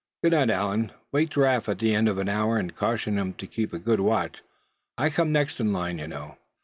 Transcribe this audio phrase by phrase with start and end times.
[0.23, 3.45] Good night, Allan; wake Giraffe at the end of an hour, and caution him to
[3.45, 4.41] keep a good watch.
[4.97, 6.37] I come next in line, you know."